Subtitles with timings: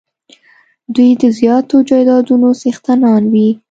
[0.95, 3.49] دوی د زیاتو جایدادونو څښتنان وي.